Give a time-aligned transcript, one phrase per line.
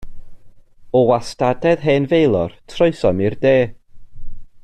[0.97, 3.55] O wastadedd hen Faelor, troesom i'r de.